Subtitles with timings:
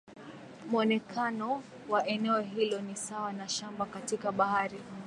[0.69, 4.79] Muonekano wa eneo hilo ni sawa na shamba katika bahari